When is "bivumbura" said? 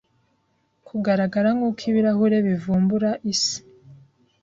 2.47-3.09